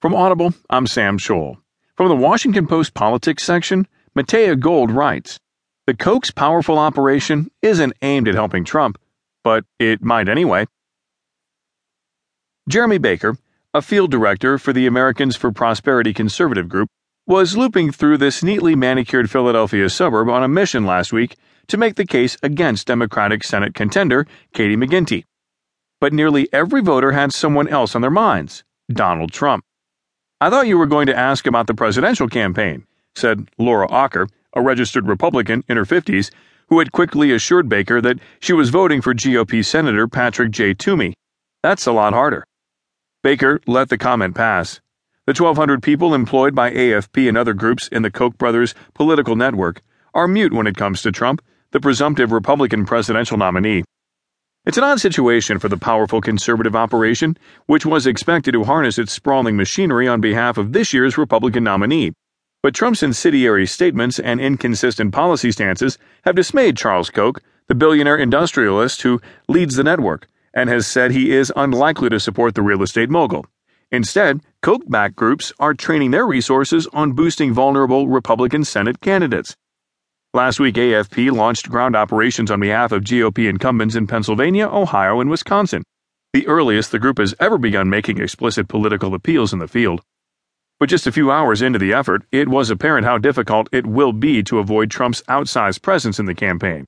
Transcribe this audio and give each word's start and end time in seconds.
From 0.00 0.14
Audible, 0.14 0.54
I'm 0.70 0.86
Sam 0.86 1.18
Scholl. 1.18 1.58
From 1.94 2.08
the 2.08 2.16
Washington 2.16 2.66
Post 2.66 2.94
politics 2.94 3.42
section, 3.42 3.86
Matea 4.16 4.58
Gold 4.58 4.90
writes 4.90 5.38
The 5.86 5.92
Koch's 5.92 6.30
powerful 6.30 6.78
operation 6.78 7.50
isn't 7.60 7.92
aimed 8.00 8.26
at 8.26 8.34
helping 8.34 8.64
Trump, 8.64 8.98
but 9.44 9.66
it 9.78 10.00
might 10.00 10.30
anyway. 10.30 10.64
Jeremy 12.66 12.96
Baker, 12.96 13.36
a 13.74 13.82
field 13.82 14.10
director 14.10 14.56
for 14.56 14.72
the 14.72 14.86
Americans 14.86 15.36
for 15.36 15.52
Prosperity 15.52 16.14
Conservative 16.14 16.70
Group, 16.70 16.88
was 17.26 17.58
looping 17.58 17.92
through 17.92 18.16
this 18.16 18.42
neatly 18.42 18.74
manicured 18.74 19.30
Philadelphia 19.30 19.90
suburb 19.90 20.30
on 20.30 20.42
a 20.42 20.48
mission 20.48 20.86
last 20.86 21.12
week 21.12 21.36
to 21.66 21.76
make 21.76 21.96
the 21.96 22.06
case 22.06 22.38
against 22.42 22.86
Democratic 22.86 23.44
Senate 23.44 23.74
contender 23.74 24.26
Katie 24.54 24.76
McGinty. 24.76 25.24
But 26.00 26.14
nearly 26.14 26.48
every 26.54 26.80
voter 26.80 27.12
had 27.12 27.34
someone 27.34 27.68
else 27.68 27.94
on 27.94 28.00
their 28.00 28.10
minds 28.10 28.64
Donald 28.90 29.30
Trump. 29.30 29.62
I 30.42 30.48
thought 30.48 30.68
you 30.68 30.78
were 30.78 30.86
going 30.86 31.06
to 31.06 31.18
ask 31.18 31.46
about 31.46 31.66
the 31.66 31.74
presidential 31.74 32.26
campaign, 32.26 32.86
said 33.14 33.50
Laura 33.58 33.86
Ocker, 33.88 34.26
a 34.54 34.62
registered 34.62 35.06
Republican 35.06 35.64
in 35.68 35.76
her 35.76 35.84
50s, 35.84 36.30
who 36.68 36.78
had 36.78 36.92
quickly 36.92 37.30
assured 37.30 37.68
Baker 37.68 38.00
that 38.00 38.18
she 38.40 38.54
was 38.54 38.70
voting 38.70 39.02
for 39.02 39.12
GOP 39.12 39.62
Senator 39.62 40.08
Patrick 40.08 40.50
J. 40.50 40.72
Toomey. 40.72 41.12
That's 41.62 41.86
a 41.86 41.92
lot 41.92 42.14
harder. 42.14 42.46
Baker 43.22 43.60
let 43.66 43.90
the 43.90 43.98
comment 43.98 44.34
pass. 44.34 44.80
The 45.26 45.34
1,200 45.34 45.82
people 45.82 46.14
employed 46.14 46.54
by 46.54 46.70
AFP 46.70 47.28
and 47.28 47.36
other 47.36 47.52
groups 47.52 47.86
in 47.88 48.00
the 48.00 48.10
Koch 48.10 48.38
brothers' 48.38 48.74
political 48.94 49.36
network 49.36 49.82
are 50.14 50.26
mute 50.26 50.54
when 50.54 50.66
it 50.66 50.74
comes 50.74 51.02
to 51.02 51.12
Trump, 51.12 51.42
the 51.72 51.80
presumptive 51.80 52.32
Republican 52.32 52.86
presidential 52.86 53.36
nominee. 53.36 53.84
It's 54.66 54.76
an 54.76 54.84
odd 54.84 55.00
situation 55.00 55.58
for 55.58 55.70
the 55.70 55.78
powerful 55.78 56.20
conservative 56.20 56.76
operation, 56.76 57.38
which 57.64 57.86
was 57.86 58.06
expected 58.06 58.52
to 58.52 58.64
harness 58.64 58.98
its 58.98 59.10
sprawling 59.10 59.56
machinery 59.56 60.06
on 60.06 60.20
behalf 60.20 60.58
of 60.58 60.74
this 60.74 60.92
year's 60.92 61.16
Republican 61.16 61.64
nominee. 61.64 62.12
But 62.62 62.74
Trump's 62.74 63.02
incendiary 63.02 63.66
statements 63.66 64.18
and 64.18 64.38
inconsistent 64.38 65.14
policy 65.14 65.50
stances 65.50 65.96
have 66.26 66.36
dismayed 66.36 66.76
Charles 66.76 67.08
Koch, 67.08 67.40
the 67.68 67.74
billionaire 67.74 68.18
industrialist 68.18 69.00
who 69.00 69.22
leads 69.48 69.76
the 69.76 69.82
network, 69.82 70.28
and 70.52 70.68
has 70.68 70.86
said 70.86 71.12
he 71.12 71.30
is 71.30 71.50
unlikely 71.56 72.10
to 72.10 72.20
support 72.20 72.54
the 72.54 72.60
real 72.60 72.82
estate 72.82 73.08
mogul. 73.08 73.46
Instead, 73.90 74.42
Koch 74.60 74.82
backed 74.86 75.16
groups 75.16 75.54
are 75.58 75.72
training 75.72 76.10
their 76.10 76.26
resources 76.26 76.86
on 76.92 77.12
boosting 77.12 77.54
vulnerable 77.54 78.08
Republican 78.08 78.64
Senate 78.64 79.00
candidates. 79.00 79.56
Last 80.32 80.60
week, 80.60 80.76
AFP 80.76 81.32
launched 81.32 81.68
ground 81.68 81.96
operations 81.96 82.52
on 82.52 82.60
behalf 82.60 82.92
of 82.92 83.02
GOP 83.02 83.48
incumbents 83.48 83.96
in 83.96 84.06
Pennsylvania, 84.06 84.68
Ohio, 84.68 85.20
and 85.20 85.28
Wisconsin, 85.28 85.82
the 86.32 86.46
earliest 86.46 86.92
the 86.92 87.00
group 87.00 87.18
has 87.18 87.34
ever 87.40 87.58
begun 87.58 87.90
making 87.90 88.20
explicit 88.20 88.68
political 88.68 89.12
appeals 89.12 89.52
in 89.52 89.58
the 89.58 89.66
field. 89.66 90.02
But 90.78 90.88
just 90.88 91.08
a 91.08 91.10
few 91.10 91.32
hours 91.32 91.62
into 91.62 91.80
the 91.80 91.92
effort, 91.92 92.22
it 92.30 92.46
was 92.46 92.70
apparent 92.70 93.06
how 93.06 93.18
difficult 93.18 93.68
it 93.72 93.86
will 93.86 94.12
be 94.12 94.40
to 94.44 94.60
avoid 94.60 94.88
Trump's 94.88 95.22
outsized 95.22 95.82
presence 95.82 96.20
in 96.20 96.26
the 96.26 96.34
campaign. 96.36 96.84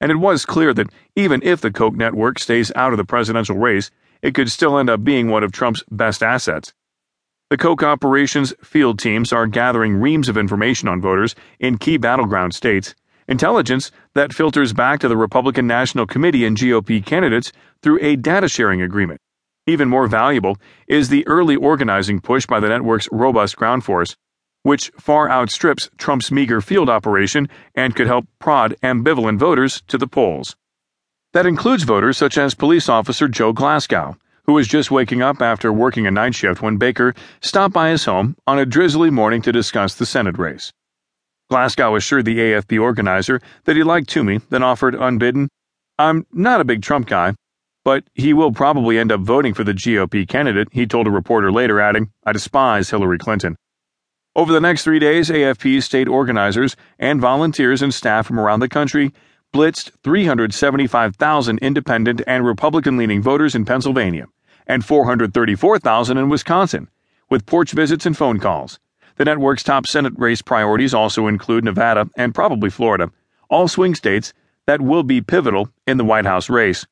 And 0.00 0.10
it 0.10 0.16
was 0.16 0.46
clear 0.46 0.72
that 0.72 0.88
even 1.14 1.42
if 1.42 1.60
the 1.60 1.70
Koch 1.70 1.96
network 1.96 2.38
stays 2.38 2.72
out 2.74 2.94
of 2.94 2.96
the 2.96 3.04
presidential 3.04 3.58
race, 3.58 3.90
it 4.22 4.34
could 4.34 4.50
still 4.50 4.78
end 4.78 4.88
up 4.88 5.04
being 5.04 5.28
one 5.28 5.44
of 5.44 5.52
Trump's 5.52 5.84
best 5.90 6.22
assets. 6.22 6.72
The 7.48 7.56
Koch 7.56 7.84
operations 7.84 8.52
field 8.60 8.98
teams 8.98 9.32
are 9.32 9.46
gathering 9.46 9.98
reams 9.98 10.28
of 10.28 10.36
information 10.36 10.88
on 10.88 11.00
voters 11.00 11.36
in 11.60 11.78
key 11.78 11.96
battleground 11.96 12.56
states, 12.56 12.96
intelligence 13.28 13.92
that 14.14 14.32
filters 14.32 14.72
back 14.72 14.98
to 14.98 15.08
the 15.08 15.16
Republican 15.16 15.64
National 15.64 16.08
Committee 16.08 16.44
and 16.44 16.56
GOP 16.56 17.06
candidates 17.06 17.52
through 17.82 18.00
a 18.02 18.16
data 18.16 18.48
sharing 18.48 18.82
agreement. 18.82 19.20
Even 19.64 19.88
more 19.88 20.08
valuable 20.08 20.56
is 20.88 21.08
the 21.08 21.24
early 21.28 21.54
organizing 21.54 22.20
push 22.20 22.46
by 22.46 22.58
the 22.58 22.68
network's 22.68 23.08
robust 23.12 23.54
ground 23.54 23.84
force, 23.84 24.16
which 24.64 24.90
far 24.98 25.30
outstrips 25.30 25.88
Trump's 25.98 26.32
meager 26.32 26.60
field 26.60 26.88
operation 26.88 27.48
and 27.76 27.94
could 27.94 28.08
help 28.08 28.26
prod 28.40 28.74
ambivalent 28.82 29.38
voters 29.38 29.84
to 29.86 29.96
the 29.96 30.08
polls. 30.08 30.56
That 31.32 31.46
includes 31.46 31.84
voters 31.84 32.18
such 32.18 32.38
as 32.38 32.56
police 32.56 32.88
officer 32.88 33.28
Joe 33.28 33.52
Glasgow 33.52 34.16
who 34.46 34.52
was 34.52 34.68
just 34.68 34.90
waking 34.90 35.22
up 35.22 35.42
after 35.42 35.72
working 35.72 36.06
a 36.06 36.10
night 36.10 36.34
shift 36.34 36.62
when 36.62 36.76
Baker 36.76 37.14
stopped 37.40 37.74
by 37.74 37.90
his 37.90 38.04
home 38.04 38.36
on 38.46 38.58
a 38.58 38.66
drizzly 38.66 39.10
morning 39.10 39.42
to 39.42 39.52
discuss 39.52 39.94
the 39.94 40.06
Senate 40.06 40.38
race. 40.38 40.72
Glasgow 41.50 41.96
assured 41.96 42.24
the 42.24 42.38
AFP 42.38 42.80
organizer 42.80 43.40
that 43.64 43.76
he 43.76 43.82
liked 43.82 44.08
Toomey, 44.08 44.40
then 44.50 44.62
offered 44.62 44.94
unbidden, 44.94 45.48
I'm 45.98 46.26
not 46.32 46.60
a 46.60 46.64
big 46.64 46.82
Trump 46.82 47.06
guy, 47.08 47.34
but 47.84 48.04
he 48.14 48.32
will 48.32 48.52
probably 48.52 48.98
end 48.98 49.12
up 49.12 49.20
voting 49.20 49.54
for 49.54 49.64
the 49.64 49.72
GOP 49.72 50.26
candidate, 50.26 50.68
he 50.72 50.86
told 50.86 51.06
a 51.06 51.10
reporter 51.10 51.52
later, 51.52 51.80
adding, 51.80 52.10
I 52.24 52.32
despise 52.32 52.90
Hillary 52.90 53.18
Clinton. 53.18 53.56
Over 54.34 54.52
the 54.52 54.60
next 54.60 54.84
three 54.84 54.98
days, 54.98 55.30
AFP's 55.30 55.84
state 55.84 56.08
organizers 56.08 56.76
and 56.98 57.20
volunteers 57.20 57.80
and 57.82 57.94
staff 57.94 58.26
from 58.26 58.38
around 58.38 58.60
the 58.60 58.68
country 58.68 59.12
blitzed 59.54 59.92
375,000 60.02 61.58
independent 61.60 62.20
and 62.26 62.44
Republican 62.44 62.96
leaning 62.96 63.22
voters 63.22 63.54
in 63.54 63.64
Pennsylvania 63.64 64.26
and 64.66 64.84
434,000 64.84 66.16
in 66.16 66.28
Wisconsin, 66.28 66.88
with 67.30 67.46
porch 67.46 67.72
visits 67.72 68.06
and 68.06 68.16
phone 68.16 68.38
calls. 68.38 68.78
The 69.16 69.24
network's 69.24 69.62
top 69.62 69.86
Senate 69.86 70.12
race 70.16 70.42
priorities 70.42 70.92
also 70.92 71.26
include 71.26 71.64
Nevada 71.64 72.08
and 72.16 72.34
probably 72.34 72.70
Florida, 72.70 73.10
all 73.48 73.68
swing 73.68 73.94
states 73.94 74.32
that 74.66 74.80
will 74.80 75.02
be 75.02 75.20
pivotal 75.20 75.70
in 75.86 75.96
the 75.96 76.04
White 76.04 76.26
House 76.26 76.50
race. 76.50 76.86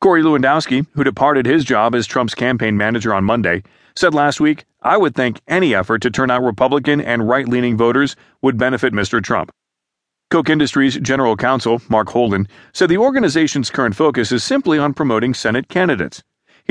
Corey 0.00 0.22
Lewandowski, 0.22 0.86
who 0.94 1.04
departed 1.04 1.46
his 1.46 1.64
job 1.64 1.94
as 1.94 2.06
Trump's 2.06 2.34
campaign 2.34 2.76
manager 2.76 3.14
on 3.14 3.24
Monday, 3.24 3.62
said 3.94 4.14
last 4.14 4.40
week, 4.40 4.64
I 4.82 4.96
would 4.96 5.14
think 5.14 5.40
any 5.46 5.74
effort 5.74 6.02
to 6.02 6.10
turn 6.10 6.30
out 6.30 6.42
Republican 6.42 7.00
and 7.00 7.28
right 7.28 7.46
leaning 7.46 7.76
voters 7.76 8.16
would 8.40 8.56
benefit 8.56 8.92
Mr. 8.92 9.22
Trump. 9.22 9.52
Koch 10.30 10.48
Industries 10.48 10.96
General 10.98 11.36
Counsel 11.36 11.82
Mark 11.88 12.08
Holden 12.08 12.48
said 12.72 12.88
the 12.88 12.96
organization's 12.96 13.70
current 13.70 13.94
focus 13.94 14.32
is 14.32 14.42
simply 14.42 14.78
on 14.78 14.94
promoting 14.94 15.34
Senate 15.34 15.68
candidates. 15.68 16.22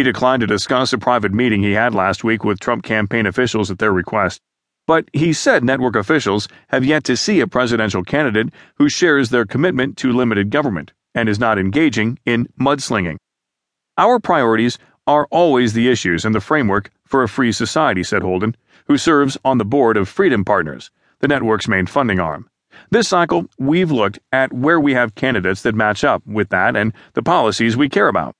He 0.01 0.03
declined 0.03 0.41
to 0.41 0.47
discuss 0.47 0.91
a 0.93 0.97
private 0.97 1.31
meeting 1.31 1.61
he 1.61 1.73
had 1.73 1.93
last 1.93 2.23
week 2.23 2.43
with 2.43 2.59
Trump 2.59 2.83
campaign 2.83 3.27
officials 3.27 3.69
at 3.69 3.77
their 3.77 3.93
request. 3.93 4.41
But 4.87 5.07
he 5.13 5.31
said 5.31 5.63
network 5.63 5.95
officials 5.95 6.47
have 6.69 6.83
yet 6.83 7.03
to 7.03 7.15
see 7.15 7.39
a 7.39 7.45
presidential 7.45 8.03
candidate 8.03 8.49
who 8.77 8.89
shares 8.89 9.29
their 9.29 9.45
commitment 9.45 9.97
to 9.97 10.11
limited 10.11 10.49
government 10.49 10.91
and 11.13 11.29
is 11.29 11.37
not 11.37 11.59
engaging 11.59 12.17
in 12.25 12.47
mudslinging. 12.59 13.17
Our 13.95 14.19
priorities 14.19 14.79
are 15.05 15.27
always 15.29 15.73
the 15.73 15.87
issues 15.87 16.25
and 16.25 16.33
the 16.33 16.41
framework 16.41 16.89
for 17.05 17.21
a 17.21 17.29
free 17.29 17.51
society, 17.51 18.01
said 18.01 18.23
Holden, 18.23 18.55
who 18.87 18.97
serves 18.97 19.37
on 19.45 19.59
the 19.59 19.65
board 19.65 19.97
of 19.97 20.09
Freedom 20.09 20.43
Partners, 20.43 20.89
the 21.19 21.27
network's 21.27 21.67
main 21.67 21.85
funding 21.85 22.19
arm. 22.19 22.49
This 22.89 23.07
cycle, 23.07 23.45
we've 23.59 23.91
looked 23.91 24.17
at 24.31 24.51
where 24.51 24.79
we 24.79 24.95
have 24.95 25.13
candidates 25.13 25.61
that 25.61 25.75
match 25.75 26.03
up 26.03 26.25
with 26.25 26.49
that 26.49 26.75
and 26.75 26.91
the 27.13 27.21
policies 27.21 27.77
we 27.77 27.87
care 27.87 28.07
about. 28.07 28.35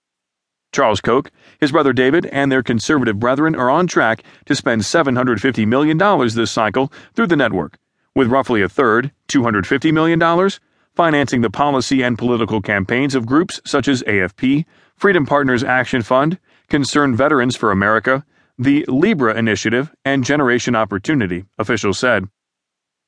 Charles 0.72 1.02
Koch, 1.02 1.32
his 1.60 1.72
brother 1.72 1.94
David, 1.94 2.26
and 2.28 2.52
their 2.52 2.64
conservative 2.64 3.20
brethren 3.20 3.56
are 3.56 3.70
on 3.70 3.88
track 3.88 4.24
to 4.46 4.56
spend 4.56 4.82
$750 4.82 5.68
million 5.68 5.98
this 5.98 6.52
cycle 6.52 6.92
through 7.14 7.28
the 7.28 7.36
network, 7.36 7.78
with 8.16 8.30
roughly 8.30 8.62
a 8.62 8.70
third, 8.70 9.12
$250 9.28 9.94
million, 9.94 10.50
financing 10.96 11.42
the 11.42 11.50
policy 11.50 12.02
and 12.02 12.18
political 12.18 12.62
campaigns 12.62 13.16
of 13.16 13.26
groups 13.26 13.60
such 13.66 13.88
as 13.88 14.04
AFP, 14.04 14.66
Freedom 14.96 15.26
Partners 15.26 15.64
Action 15.64 16.02
Fund, 16.02 16.40
Concerned 16.70 17.18
Veterans 17.18 17.56
for 17.56 17.72
America, 17.72 18.26
the 18.58 18.86
LIBRE 18.88 19.32
Initiative, 19.32 19.92
and 20.06 20.24
Generation 20.24 20.76
Opportunity, 20.76 21.46
officials 21.58 21.98
said. 21.98 22.28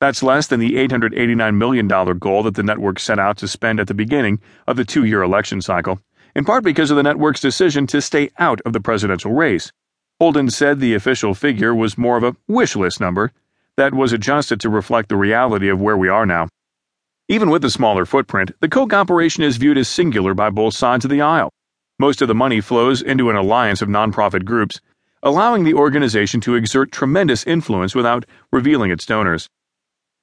That's 0.00 0.22
less 0.22 0.48
than 0.48 0.60
the 0.60 0.72
$889 0.72 1.54
million 1.54 1.86
goal 1.86 2.42
that 2.42 2.56
the 2.56 2.62
network 2.62 2.98
set 2.98 3.18
out 3.18 3.38
to 3.38 3.48
spend 3.48 3.80
at 3.80 3.86
the 3.86 3.94
beginning 3.94 4.40
of 4.66 4.76
the 4.76 4.84
two 4.84 5.04
year 5.04 5.22
election 5.22 5.62
cycle 5.62 6.00
in 6.34 6.44
part 6.44 6.64
because 6.64 6.90
of 6.90 6.96
the 6.96 7.02
network's 7.02 7.40
decision 7.40 7.86
to 7.86 8.00
stay 8.00 8.30
out 8.38 8.60
of 8.62 8.72
the 8.72 8.80
presidential 8.80 9.32
race. 9.32 9.72
Holden 10.20 10.50
said 10.50 10.80
the 10.80 10.94
official 10.94 11.34
figure 11.34 11.74
was 11.74 11.98
more 11.98 12.16
of 12.16 12.24
a 12.24 12.36
wish 12.48 12.76
list 12.76 13.00
number 13.00 13.32
that 13.76 13.94
was 13.94 14.12
adjusted 14.12 14.60
to 14.60 14.68
reflect 14.68 15.08
the 15.08 15.16
reality 15.16 15.68
of 15.68 15.80
where 15.80 15.96
we 15.96 16.08
are 16.08 16.26
now. 16.26 16.48
Even 17.28 17.50
with 17.50 17.62
the 17.62 17.70
smaller 17.70 18.04
footprint, 18.04 18.52
the 18.60 18.68
Koch 18.68 18.92
operation 18.92 19.42
is 19.42 19.56
viewed 19.56 19.78
as 19.78 19.88
singular 19.88 20.34
by 20.34 20.50
both 20.50 20.74
sides 20.74 21.04
of 21.04 21.10
the 21.10 21.20
aisle. 21.20 21.50
Most 21.98 22.20
of 22.20 22.28
the 22.28 22.34
money 22.34 22.60
flows 22.60 23.00
into 23.00 23.30
an 23.30 23.36
alliance 23.36 23.80
of 23.80 23.88
nonprofit 23.88 24.44
groups, 24.44 24.80
allowing 25.22 25.64
the 25.64 25.74
organization 25.74 26.40
to 26.42 26.54
exert 26.54 26.92
tremendous 26.92 27.46
influence 27.46 27.94
without 27.94 28.26
revealing 28.52 28.90
its 28.90 29.06
donors. 29.06 29.48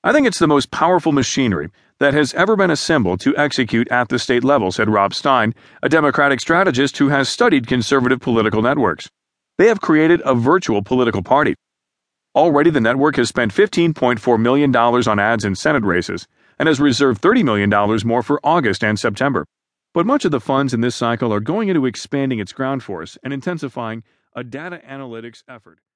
I 0.03 0.11
think 0.11 0.27
it's 0.27 0.39
the 0.39 0.47
most 0.47 0.71
powerful 0.71 1.11
machinery 1.11 1.69
that 2.01 2.15
has 2.15 2.33
ever 2.33 2.55
been 2.55 2.71
assembled 2.71 3.19
to 3.19 3.37
execute 3.37 3.87
at 3.91 4.09
the 4.09 4.17
state 4.17 4.43
level, 4.43 4.71
said 4.71 4.89
Rob 4.89 5.13
Stein, 5.13 5.53
a 5.83 5.87
Democratic 5.87 6.39
strategist 6.39 6.97
who 6.97 7.09
has 7.09 7.29
studied 7.29 7.67
conservative 7.67 8.19
political 8.19 8.63
networks. 8.63 9.07
They 9.59 9.67
have 9.67 9.81
created 9.81 10.19
a 10.25 10.33
virtual 10.33 10.81
political 10.81 11.21
party. 11.21 11.53
Already, 12.33 12.71
the 12.71 12.81
network 12.81 13.17
has 13.17 13.29
spent 13.29 13.53
$15.4 13.53 14.41
million 14.41 14.75
on 14.75 15.19
ads 15.19 15.45
in 15.45 15.53
Senate 15.53 15.83
races 15.83 16.27
and 16.57 16.65
has 16.65 16.79
reserved 16.79 17.21
$30 17.21 17.43
million 17.43 18.07
more 18.07 18.23
for 18.23 18.39
August 18.43 18.83
and 18.83 18.97
September. 18.97 19.45
But 19.93 20.07
much 20.07 20.25
of 20.25 20.31
the 20.31 20.39
funds 20.39 20.73
in 20.73 20.81
this 20.81 20.95
cycle 20.95 21.31
are 21.31 21.39
going 21.39 21.69
into 21.69 21.85
expanding 21.85 22.39
its 22.39 22.51
ground 22.51 22.81
force 22.81 23.15
and 23.23 23.31
intensifying 23.31 24.01
a 24.35 24.43
data 24.43 24.81
analytics 24.89 25.43
effort. 25.47 25.81